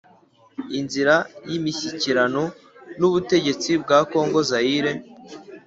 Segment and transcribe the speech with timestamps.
[0.79, 1.15] Inzira
[1.49, 2.43] y imishyikirano
[2.99, 4.91] n ubutegetsi bwa kongo Zaire